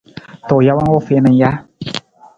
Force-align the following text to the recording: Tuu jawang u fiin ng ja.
Tuu 0.47 0.63
jawang 0.65 0.91
u 0.97 1.03
fiin 1.07 1.23
ng 1.29 1.37
ja. 1.41 1.51